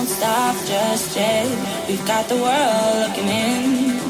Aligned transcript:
won't 0.00 0.08
stop 0.08 0.56
just 0.64 1.14
yet. 1.14 1.46
We've 1.86 2.06
got 2.06 2.26
the 2.26 2.36
world 2.36 2.96
looking 3.04 3.28
in 3.28 4.00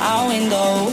our 0.00 0.28
window. 0.28 0.88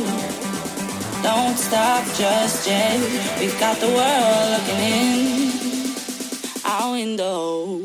Don't 1.23 1.57
stop 1.57 2.03
just 2.17 2.67
yet. 2.67 2.99
We've 3.39 3.57
got 3.57 3.77
the 3.79 3.87
world 3.87 4.47
looking 4.53 4.79
in 4.79 5.95
our 6.65 6.91
window. 6.91 7.79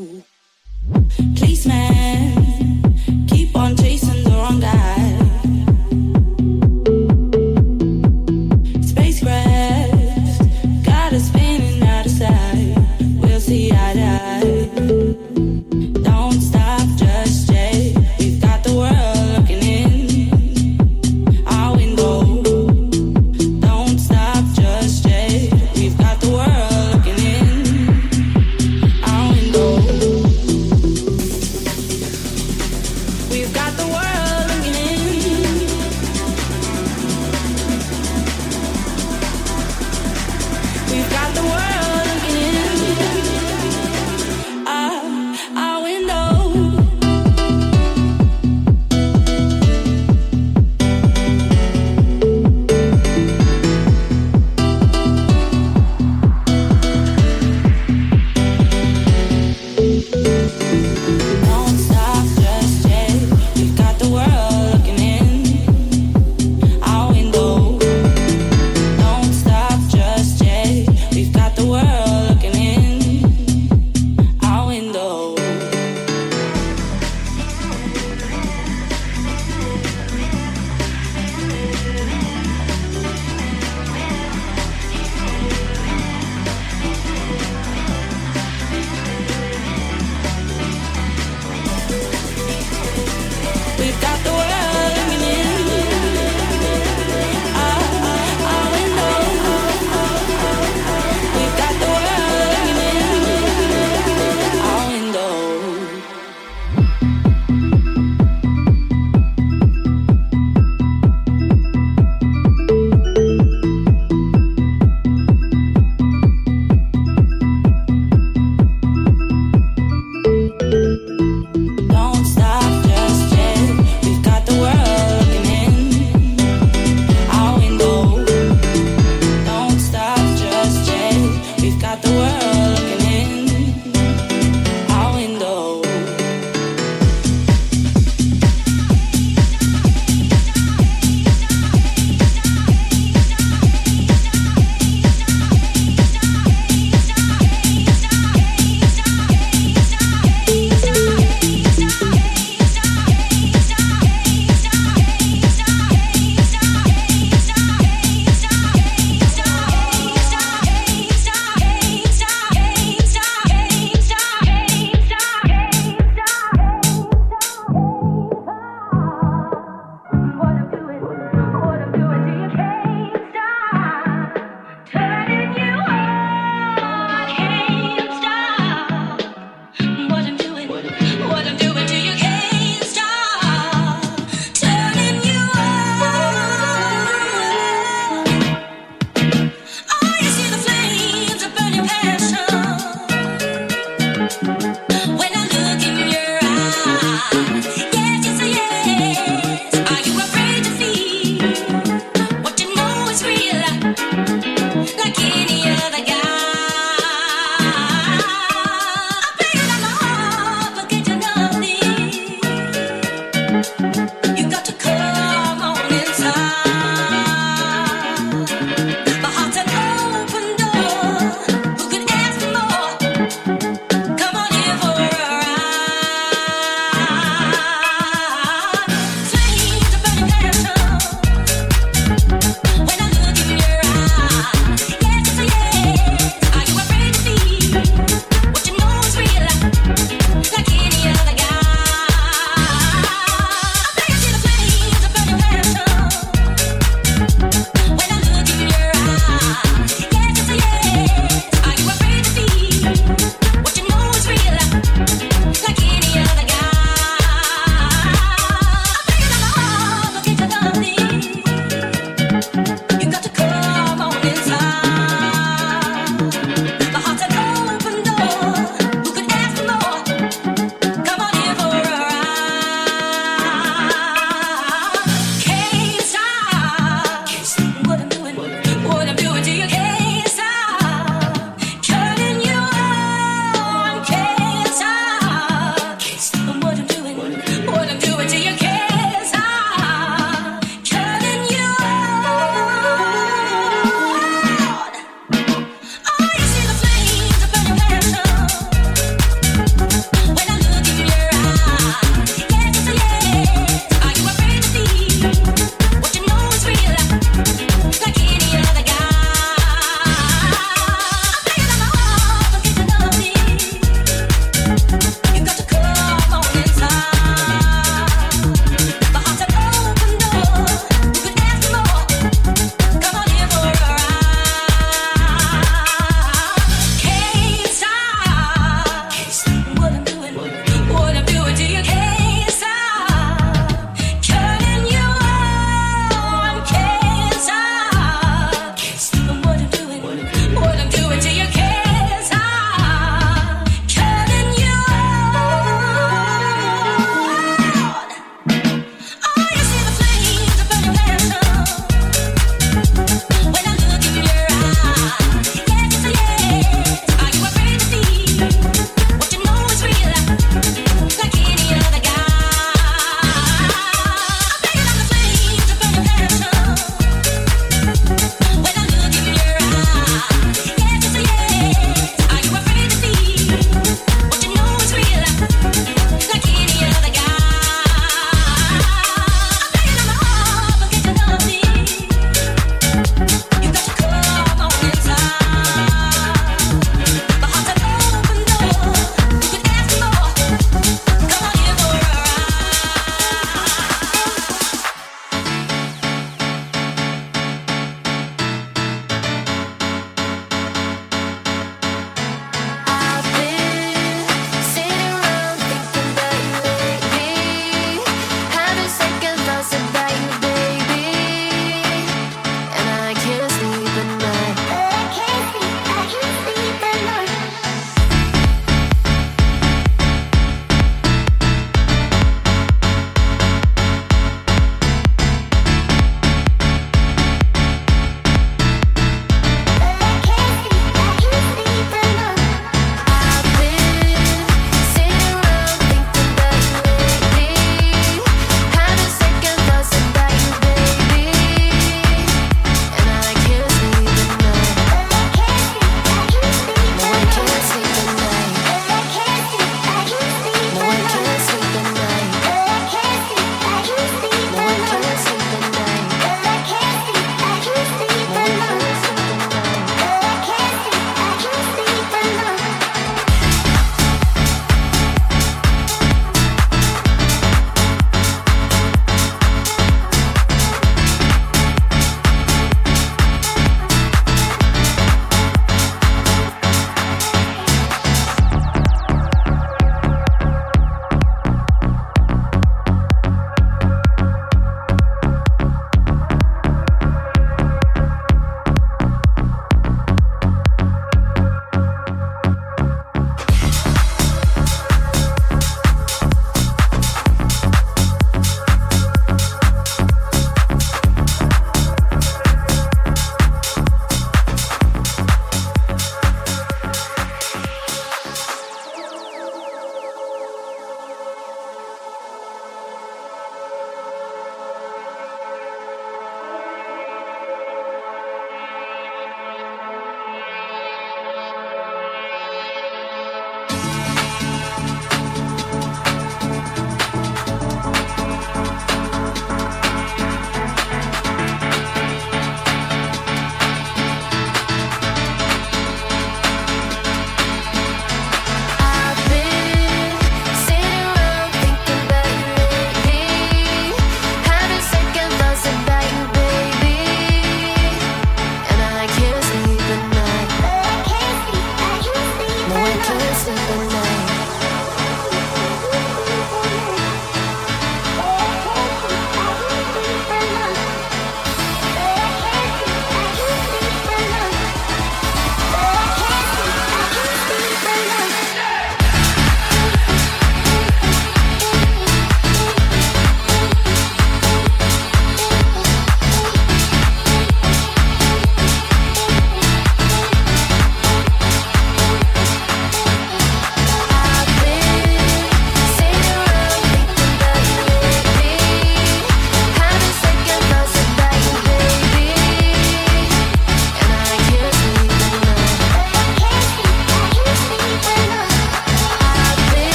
Policeman, 1.36 2.82
keep 3.28 3.54
on 3.54 3.76
chasing 3.76 4.24
the 4.24 4.30
wrong 4.30 4.58
guy. 4.58 4.99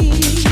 You. 0.00 0.49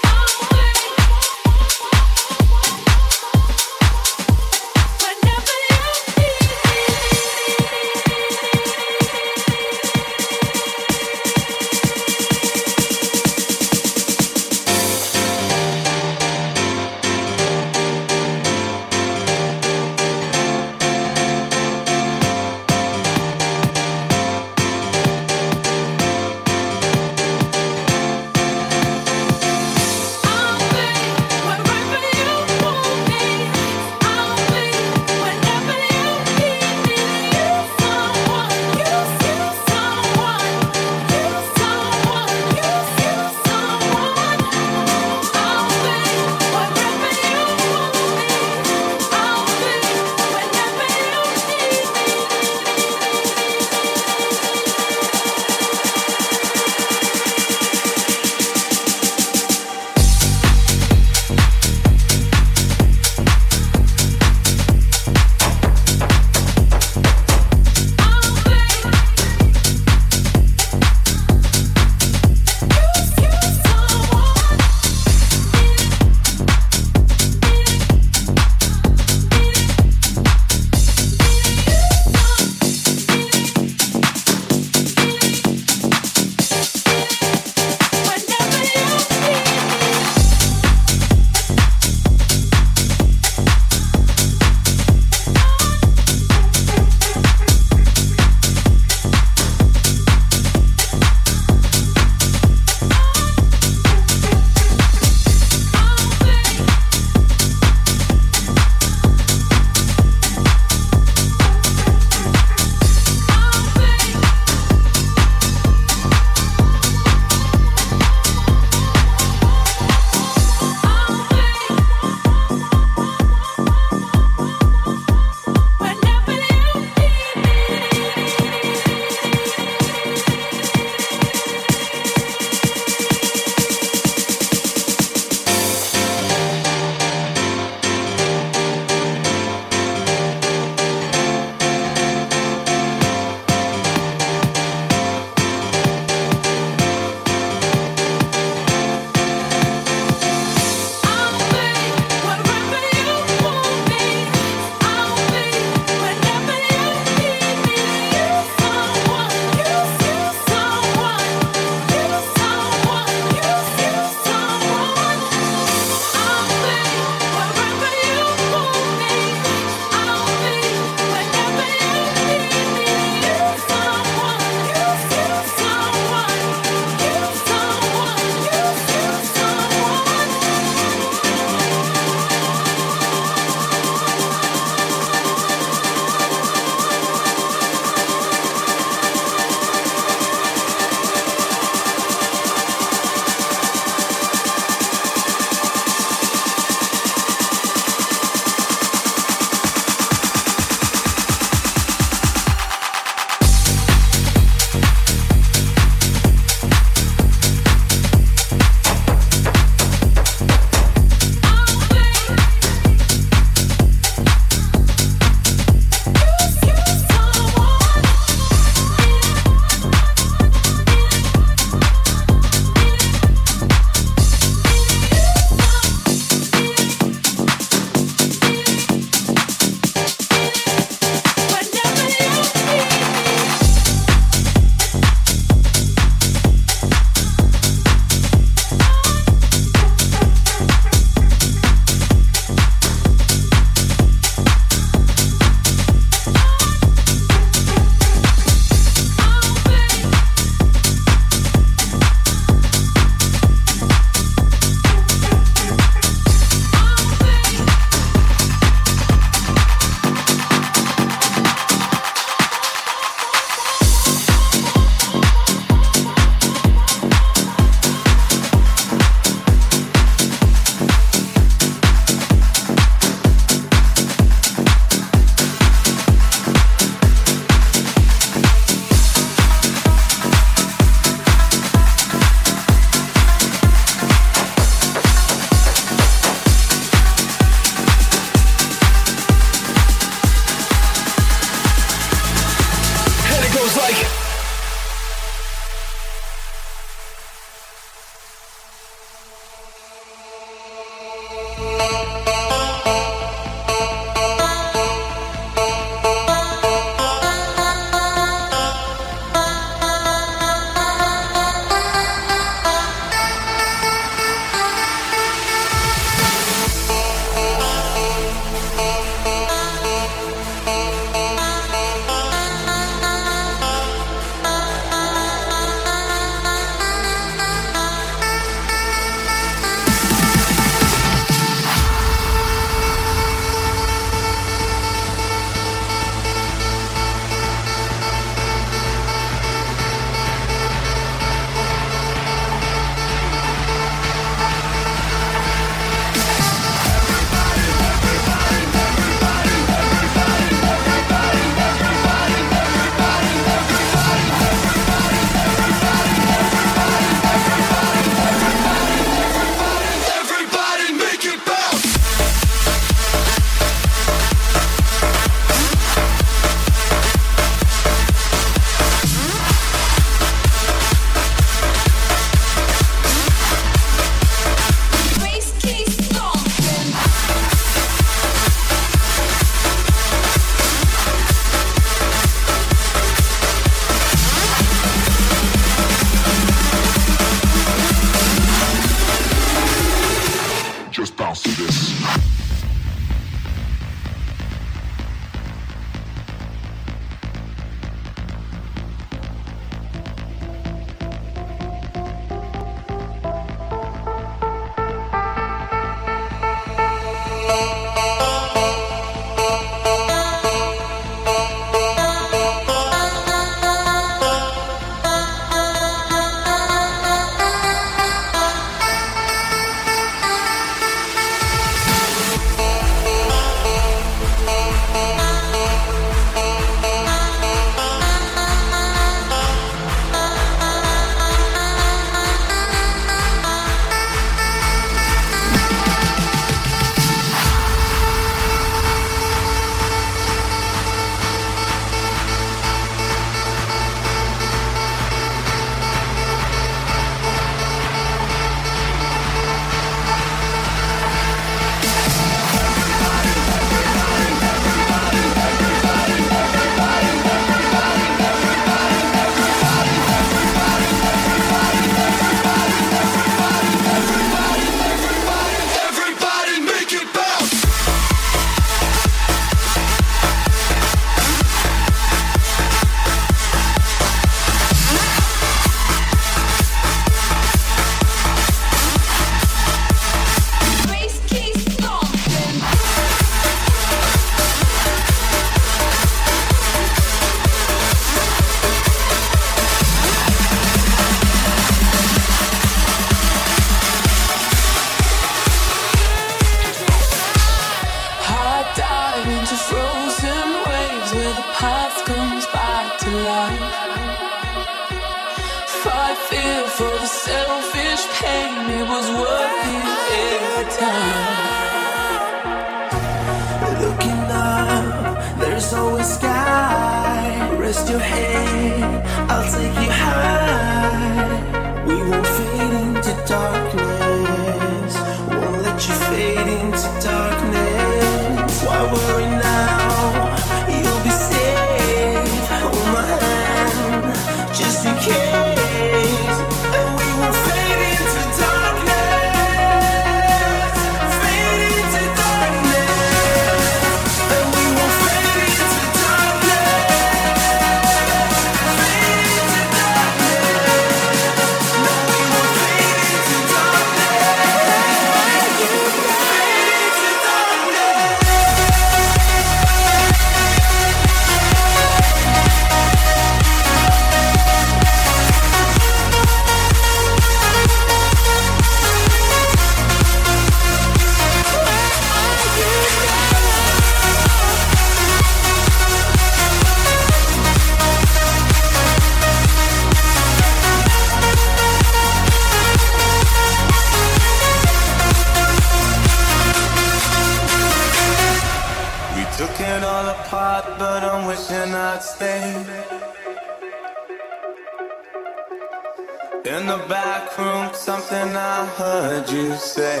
In 596.42 596.66
the 596.66 596.78
back 596.88 597.36
room, 597.36 597.68
something 597.74 598.34
I 598.34 598.64
heard 598.78 599.28
you 599.28 599.52
say. 599.56 600.00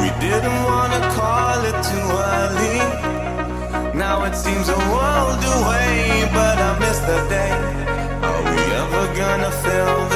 We 0.00 0.08
didn't 0.20 0.60
wanna 0.62 1.00
call 1.18 1.58
it 1.70 1.78
too 1.90 2.08
early. 2.36 2.78
Now 3.98 4.22
it 4.26 4.36
seems 4.36 4.68
a 4.68 4.78
world 4.94 5.42
away, 5.58 6.28
but 6.32 6.56
I 6.56 6.78
miss 6.78 7.00
the 7.00 7.18
day. 7.28 7.52
Are 8.28 8.42
we 8.48 8.60
ever 8.82 9.04
gonna 9.18 9.50
feel? 9.50 10.13